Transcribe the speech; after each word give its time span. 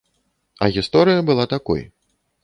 А 0.63 0.69
гісторыя 0.77 1.25
была 1.29 1.45
такой. 1.53 1.81